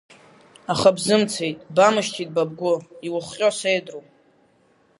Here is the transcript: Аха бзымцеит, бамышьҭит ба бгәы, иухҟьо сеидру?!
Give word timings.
Аха 0.73 0.89
бзымцеит, 0.95 1.59
бамышьҭит 1.75 2.29
ба 2.35 2.43
бгәы, 2.49 2.73
иухҟьо 3.07 3.49
сеидру?! 3.59 4.01